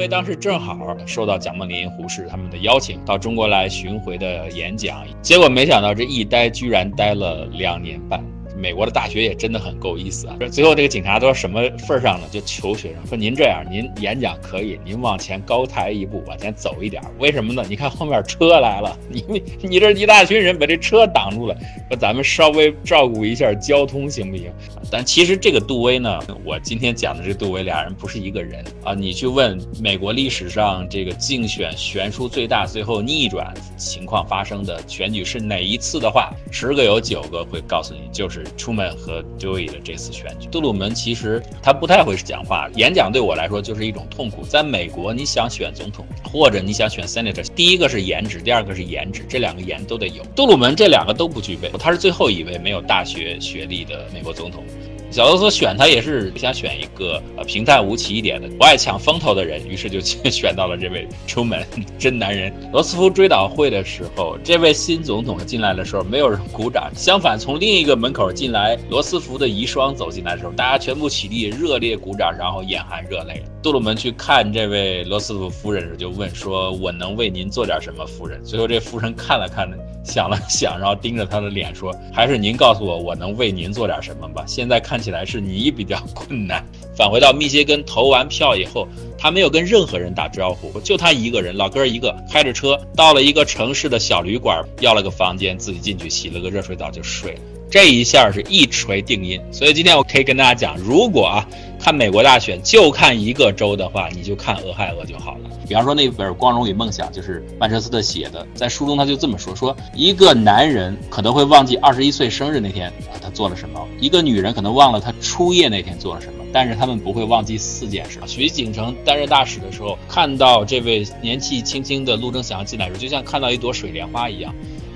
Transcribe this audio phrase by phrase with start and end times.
[0.00, 8.19] 因为当时正好受到蒋梦麟、胡适他们的邀请，到中国来巡回的演讲，结果没想到这一待居然待了两年半。
[8.60, 10.36] 美国的大学也真的很够意思啊！
[10.52, 12.26] 最后这个警察都什么份儿上呢？
[12.30, 17.02] 就求学生说：“您这样，您演讲可以，您往前高抬一步，往前走一点。
[17.18, 17.64] 为什么呢？
[17.68, 21.56] 你看后面车来了， 你你这一大群人把这车挡住了，
[21.88, 24.52] 说咱们稍微照顾一下交通行不行？”
[24.92, 28.92] 但其实这个杜威呢，我今天讲的这个杜威俩人不是一个人啊！
[28.92, 38.44] 你去问美国历史上这个竞选悬殊最大、最后逆转情况发生的选举是哪一次的话，十个有九个会告诉你就是。
[38.56, 44.44] 出门和 Dewey 的这次选举，杜鲁门其实他不太会讲话，演讲对我来说就是一种痛苦。
[44.44, 50.24] 在美国，你想选总统或者你想选 Senator，第一个是颜值，第二个是颜值，这两个颜都得有。
[50.34, 54.64] 杜鲁门这两个都不具备，他是最后一位没有大学学历的美国总统。
[55.10, 59.98] 小罗斯选他也是想选一个呃平淡无奇一点的，不爱抢风头的人，于是就
[60.30, 61.66] 选到了这位出门
[61.98, 62.52] 真男人。
[62.72, 73.42] 罗斯福追悼会的时候，这位新总统进来的时候，没有人鼓掌，相反，从另一个门口进来，罗斯福的遗孀走进来的时候，大家全部起立，热烈鼓掌，然后眼含热泪。
[73.62, 79.68] 杜鲁门去看这位罗斯福夫人时，就问说：“我能为您做点什么，夫人？”最后这夫人看了看，
[80.04, 85.00] 想了想，然后盯着他的脸说：“还是您告诉我，我能为您做点什么吧。”现在看。
[85.00, 86.62] 起来是你比较困难。
[86.94, 97.40] 返回到密歇根投完票以后，他没有跟任何人打招呼，就他一个人，老哥一个，开着车到了一个城市的小旅馆，要了个房间，自己进去洗了个热水澡就睡了。
[97.70, 99.40] 这一下是一锤定音。
[99.52, 101.46] 所以今天我可以跟大家讲，如果啊
[101.78, 105.50] 看美国大选就看一个州的话，你就看俄亥俄就好了。
[105.66, 118.18] 比方说那本《光荣与梦想》就是曼彻斯特写的，在书中他就这么说：说一个男人可能会忘记二十一岁生日那天他做了什么，一个女人可能忘了她初夜那天做了什么，但是他们不会忘记四件事。
[118.26, 124.52] 徐景成担任大使的时候，看到这位年纪轻轻的陆征祥进来时，就像看到一朵水莲花一样。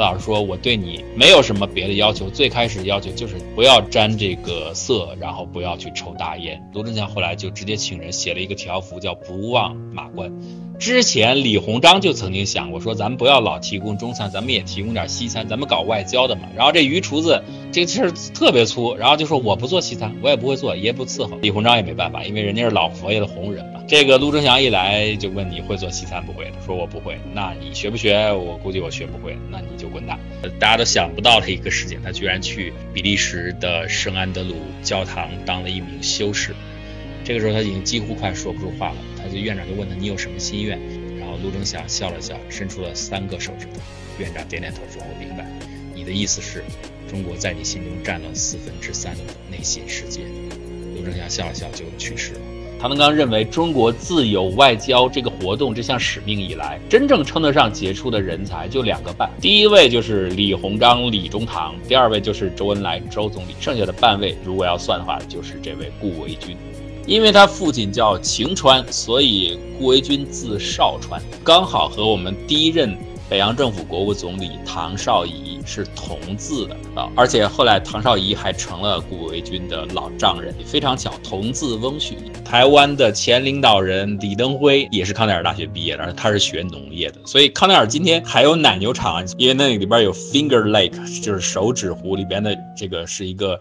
[0.00, 10.32] 老师说：“我对你没有什么别的要求，最开始要求就是不要沾这个色，然后不要去抽大烟。”卢正祥后来就直接请人写了一个条幅，叫“不忘马关”。
[10.78, 17.42] 之前李鸿章就曾经想过说：“咱们不要老提供中餐，咱们也提供点西餐，咱们搞外交的嘛。”然后这于厨子
[17.72, 23.80] 这个气儿特别粗，然后就说：“我不做西餐，我也不会做，爷不伺候。”李鸿章也没办法，因为人家是老佛爷的红人嘛。
[23.88, 26.52] 这个陆正祥一来就问你会做西餐不会？
[26.66, 27.16] 说我不会。
[27.32, 28.30] 那你学不学？
[28.32, 29.34] 我估计我学不会。
[29.50, 30.18] 那你就滚蛋。
[30.58, 36.54] 大家都想不到的一个事情，他居然去比利时的圣安德鲁教堂当了一名修士。
[37.24, 38.96] 这个时候他已经几乎快说不出话了。
[39.16, 40.78] 他就院长就问他你有什么心愿？
[41.18, 43.80] 然后陆征祥笑了笑，伸出了三个手指头。
[44.18, 45.44] 院长点点头说：“我明白，
[45.94, 46.62] 你的意思是，
[47.10, 50.20] 中国在你心中占了四分之三的内心世界。”
[50.96, 52.40] 陆征祥笑了笑就去世了。
[52.78, 66.56] 唐德刚认为，中国自有外交这个活动这项使命以来，真正称得上杰出的人才就两个半，第一位就是李鸿章、李中堂，第二位就是周恩来、周总理，剩下的半位如果要算的话，就是这位顾维钧。
[67.06, 72.94] 因为他父亲叫晴川，所以顾维钧字少川，刚好和我们第一任
[73.28, 75.55] 北洋政府国务总理唐绍仪。
[75.66, 82.14] 是同字的啊，而且后来唐绍仪还成了顾维钧的老丈人，非常巧，同字翁婿。
[82.44, 93.60] 台湾的前领导人李登辉也是康奈尔大学毕业的，而他是学农业的，所以康奈尔今天还有奶牛场，因为那里边有 Finger Lake，就是手指湖里边的这个是一个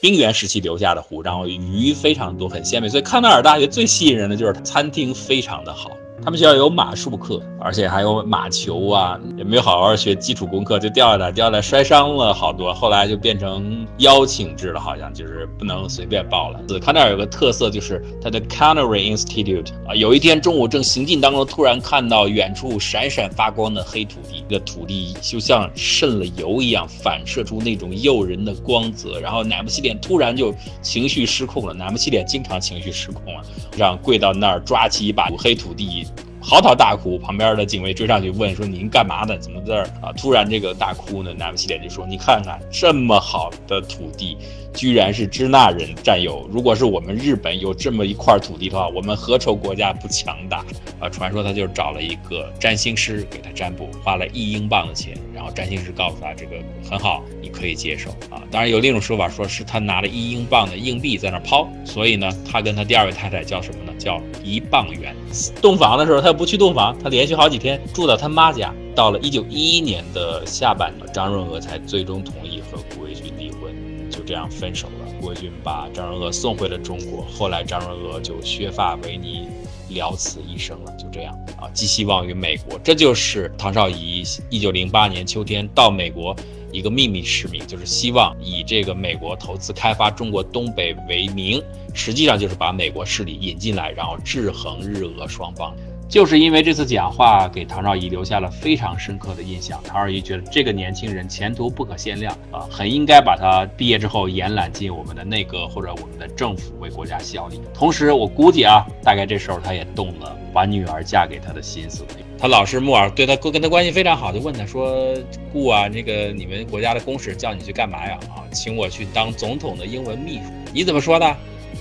[0.00, 5.90] 冰原时期留下的湖，然后鱼非常多，很鲜美，所以康奈尔大学最吸引人的就是餐厅非常的好。
[6.24, 12.72] 他们学校有马术课，而且还有马球啊，也没有好好学基础功课，就掉下来，掉下来摔伤了好多。
[12.72, 16.58] 后来就变成邀请制了，好像就是不能随便报了。
[16.80, 29.20] 康奈尔有个特色，就是他的 Canary Institute 啊，有一天中午正行进当中，突然看到远处闪闪发光的黑土地，那土地就像渗了油一样，反射出那种诱人的光泽。
[29.20, 33.42] 然后乃木希典突然就情绪失控了，乃木希典经常情绪失控啊，
[33.76, 36.06] 让跪到那儿抓起一把黑土地。
[36.46, 39.38] 嚎啕大哭，旁边的警卫追上去问说：“您干嘛呢？
[39.38, 44.36] 怎么在这儿啊？”突然这个大哭呢，南木希典就说：“你看看这么好的土地。”
[44.74, 46.48] 居然是支那人占有。
[46.50, 50.64] 如果是我们日本有这么一块土地的话，我们何愁国家不强大？
[50.98, 56.56] 啊，传说他就找了一个占星师给他占卜，花了一英镑的钱，然后占星师告诉他这个
[56.90, 58.42] 很好，你可以接受啊。
[58.50, 63.83] 当然有另一种说法，说是他拿了一英镑的硬币在那抛，所以呢，他跟他第二位太太叫什么？
[64.04, 65.16] 叫一磅元。
[65.62, 68.72] 洞房的时候他又不去洞房，他连续好几天住到他妈家。
[68.94, 73.72] 到了一九一一年的下半年，张润娥才最终同意和顾维钧离婚。
[74.10, 75.06] 就这样分手了。
[75.20, 79.48] 顾维钧把张润娥送回了中国，后来张润娥就削发为尼，
[79.88, 80.92] 了此一生了。
[80.96, 82.78] 就这样啊，寄希望于美国。
[82.84, 86.36] 这就是唐绍仪一九零八年秋天到美国
[86.74, 91.62] 一个秘密使命，就是希望以这个美国投资开发中国东北为名，
[91.94, 95.72] 实际上就是把美国势力引进来，然后制衡日俄双方。
[96.08, 107.60] 就是因为这次讲话给唐绍仪留下了非常深刻的印象，唐绍仪觉得这个年轻人前途不可限量啊，很应该把他毕业之后延揽进我们的内阁或者我们的政府为国家效力。
[107.72, 112.04] 同时，我估计啊，大概这时候他也动了把女儿嫁给他的心思。
[112.38, 115.14] 他老师木耳对他跟他关系非常好，就问他说
[115.52, 118.18] ：“顾啊，那个你们国家的公使叫你去干嘛呀？
[118.28, 120.42] 啊，请我去当总统的英文秘书。
[120.72, 121.36] 你怎么说的？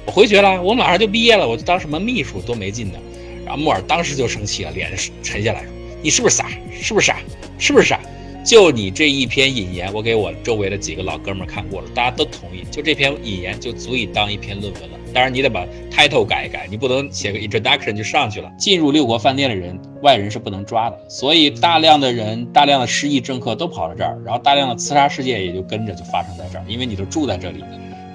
[0.06, 3.00] 我回绝了，我马上就毕业了，我就当什么秘书多没劲的。”
[3.46, 4.92] 然后木尔当时就生气了，脸
[5.22, 5.64] 沉下来
[6.02, 6.50] ：“你是不是傻？
[6.72, 7.18] 是不是傻？
[7.58, 8.00] 是不是傻？
[8.46, 15.00] 就你这一篇引言，我给我周围的几个老哥们看过了，大家都同意，就这篇引言就足以当一篇论文了。
[15.14, 18.52] 当然你得把 title 改一改，你不能写个 introduction 就上去了。
[18.58, 27.64] 进入六国饭店的人，外人是不能抓的，所以大量的人，大量的失意政客都跑到这儿，然后大量的刺杀事件也就跟着就发生在这儿，因为你都住在这里。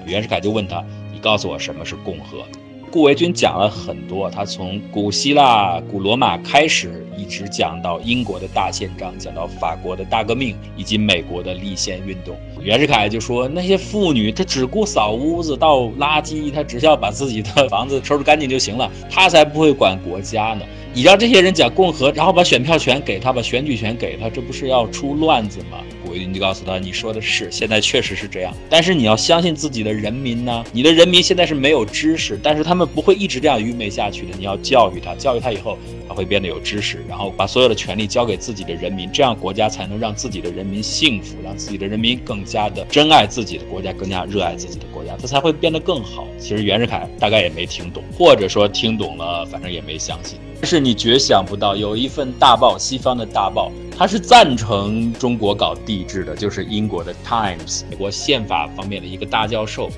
[0.05, 2.45] 袁世凯就问他：你告诉我什么是共和？”
[2.91, 12.35] 顾维钧讲了很多，他从古希腊、古罗马开始，一直讲到英国的大宪章，讲到法国的大革命，以及美国的立宪运动。
[12.63, 20.65] 袁世凯就说：“那些妇女，她只顾扫屋子、倒垃圾，她只需要把自己的房子收拾干净就行了，她才不会管国家呢。
[20.95, 30.65] 你让这些人讲共和，然后把选票权给他，把选举权给他，这不是要出乱子吗？”顾维钧就告诉他：“你说的是，现在确实是这样，但是你要相信自己的人民呢。
[30.73, 34.37] 你的人民现在是没有知识，但是他他们不会一直这样愚昧下去的。
[34.39, 35.77] 你要教育他，教育他以后，
[36.07, 46.25] 他会变得有知识，然后把所有的权利交给自己的人民，这样国家才能让自己的人民幸福，让自己的人民更加的珍爱自己的国家，更加热爱自己的国家，他才会变得更好。
[46.39, 50.39] 其实袁世凯大概也没听懂，或者说听懂了，反正也没相信。
[50.61, 59.91] 但是你绝想不到，有一份大报，西方的大报。”他是赞成中国搞帝制的，就是英国的《Times》，美国宪法方面的一个大教授，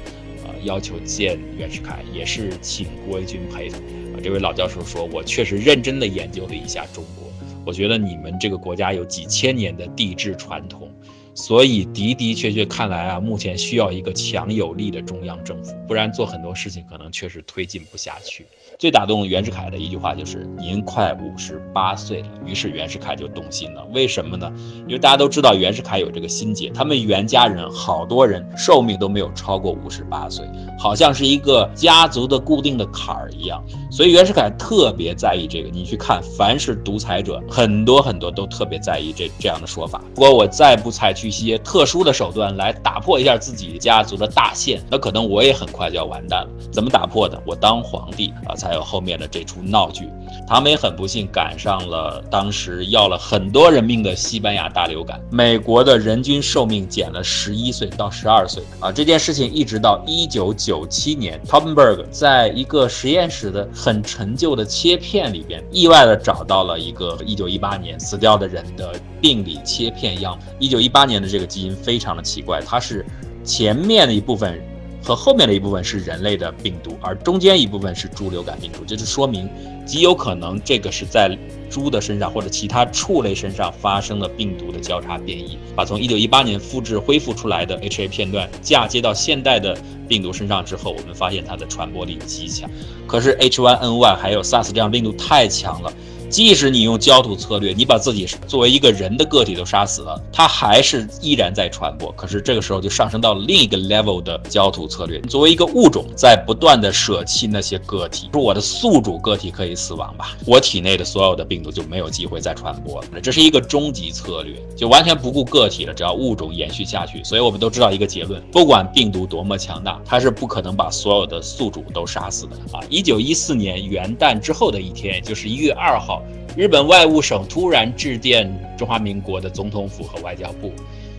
[0.64, 3.78] 要求见袁世凯，也是请顾维军陪同。
[4.12, 7.30] 啊，这位老教授说：“我确实认真的研究了一下中国，
[7.64, 10.89] 我觉得你们这个国家有几千年的地质传统。”
[11.34, 18.46] 所以的的确确看来啊，目前需要一个强有力的中央政府，不然做很多事情可能确实推进不下去。
[18.78, 23.84] 最打动袁世凯的一句话就是：“您快五十八岁了。”于是袁世凯就动心了。
[23.92, 24.50] 为什么呢？
[24.86, 30.46] 因为大家都知道袁世凯有这个心结，他们袁家人好多人寿命都没有超过五十八岁，
[30.78, 33.62] 好像是一个家族的固定的坎儿一样。
[33.90, 35.68] 所以袁世凯特别在意这个。
[35.70, 40.02] 你去看，凡是独裁者，很多很多都特别在意这这样的说法。
[40.14, 46.48] 如果我再不采取，去一些特殊的手段来打破一下自己家族的大限，那可能我也很快就要完蛋了。
[46.72, 47.38] 怎么打破的？
[47.44, 50.08] 我当皇帝啊，才有后面的这出闹剧。
[50.48, 58.90] 唐美很不幸赶上了当时要了很多人命的西班牙大流感，美国的人均寿命减了十一岁到十二岁啊。
[58.90, 70.38] 这件事情一直到一九九七年 t o p p e n b e r g 在一个实验室的很陈旧的切片里边，意外的找到了一个一九一八年死掉的人的病理切片样。
[70.38, 70.56] 本。
[70.60, 71.20] 一九一八年。
[71.20, 73.04] 的这个基因非常的奇怪，它是
[73.44, 74.58] 前面的一部分
[75.04, 79.46] 和后面的一部分是人类的病毒，而中间一部分是猪流感病毒，这就说明
[79.84, 81.36] 极有可能这个是在
[81.68, 89.76] 猪的身上或者其他畜类身上发生了病毒的交叉变异，把从一九一八年复制恢复出来的 HA 片段嫁接到现代的
[90.08, 92.70] 病毒身上之后，我们发现它的传播力极强。
[93.06, 95.92] 可是 H1N1 还有 SARS 这样病毒太强了。
[96.30, 102.12] 即使你用焦土策略，你把自己作为一个人的个体都杀死了，它还是依然在传播。
[102.12, 105.20] 可是这个时候就上升到另一个 level 的焦土策略。
[105.22, 113.20] 作为一个物种，在不断的舍弃那些个体，说我的宿主个体可以死亡吧，我体内的所有的病毒就没有机会再传播了。
[113.20, 117.22] 这是一个终极策略，就完全不顾个体了，只要物种延续下去。
[117.24, 122.80] 所以我们都知道一个结论：不管病毒多么强大，它是不可能把所有的宿主都杀死的啊！
[122.88, 126.19] 一九一四年元旦之后的一天，也就是一月二号。
[126.56, 130.72] 日本外务省突然致电中华民国的总统府和外交部，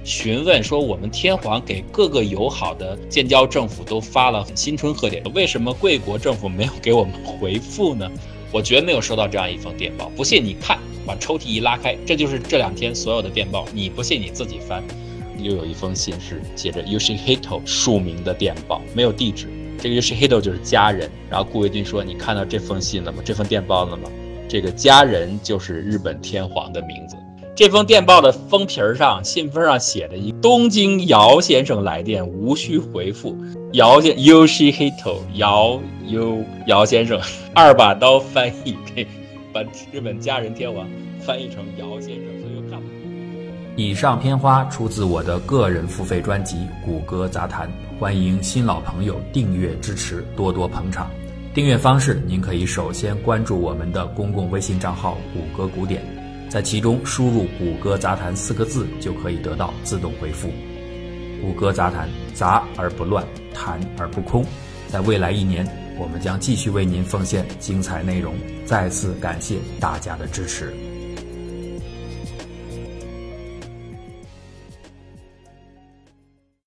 [0.04, 8.10] 询问说：“我们天皇给各个友好的建交政府都发了新春贺电，为什么贵国政府没有给我们回复呢？”
[8.54, 10.78] 我绝没有收到这样一封电报，不信你看，
[11.08, 13.66] 把抽屉一拉开，这就是这两天所有的电报。
[13.74, 14.84] 你不信你自己翻，
[15.40, 19.48] 又有一封信是写着 Yoshihito 署名的电报，没有地址。
[19.82, 21.10] 这个 Yoshihito 就是家人。
[21.30, 23.24] 然后顾维钧说：“你看到这封信了吗？
[23.24, 24.10] 这封电报了吗？”
[24.48, 27.16] 这个家人就是日本天皇的名字。
[27.54, 33.38] 这封电报的封皮儿上，信封上写着一“东京姚先生来电，无需回复”。
[33.74, 37.20] 姚先 Yoshihito 姚优姚先生，
[37.54, 39.06] 二把刀翻译给
[39.54, 40.88] 把日本家人天皇
[41.20, 42.98] 翻译成姚先生，所以又看不懂。
[43.76, 46.56] 以上片花出自我的个人付费专辑
[46.86, 47.68] 《谷歌杂谈》，
[48.00, 51.10] 欢迎新老朋友订阅支持，多多捧场。
[51.54, 56.02] 订阅方式，您可以首先关注我们的公共微信账号“谷歌古典”，
[56.48, 60.50] 在其中输入“谷歌杂谈”四个字，就可以得到自动回复。
[61.42, 64.46] 谷歌杂谈，杂而不乱，谈而不空。
[64.88, 65.68] 在未来一年，
[66.00, 68.34] 我们将继续为您奉献精彩内容。
[68.64, 70.74] 再次感谢大家的支持。